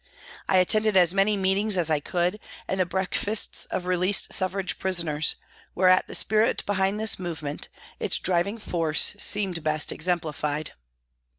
I 0.49 0.57
attended 0.57 0.97
as 0.97 1.13
many 1.13 1.37
meetings 1.37 1.77
as 1.77 1.91
I 1.91 1.99
could, 1.99 2.39
and 2.67 2.79
the 2.79 2.87
breakfasts 2.87 3.65
of 3.67 3.85
released 3.85 4.33
suffrage 4.33 4.79
prisoners, 4.79 5.35
whereat 5.75 6.07
the 6.07 6.15
spirit 6.15 6.65
behind 6.65 6.99
this 6.99 7.19
movement, 7.19 7.69
its 7.99 8.17
driving 8.17 8.57
force, 8.57 9.13
seemed 9.19 9.61
best 9.61 9.91
exemplified. 9.91 10.73